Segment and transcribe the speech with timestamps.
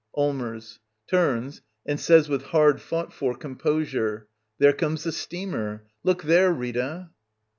[0.17, 0.79] ]Allmers.
[1.05, 4.27] [Turns, and says with hard fought for composure]
[4.57, 5.83] There comes the steamer.
[6.03, 7.11] Look there, Rita.